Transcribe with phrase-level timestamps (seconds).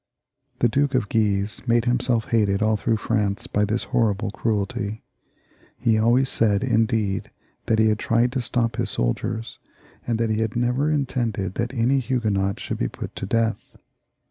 [0.57, 5.03] The Duke of Guise made himself hated all through France by this horrible cruelty.
[5.77, 7.29] He always said, indeed,
[7.67, 9.59] that he had tried to stop his soldiers,
[10.07, 13.77] and that he had never intended that any Huguenots should be put to death.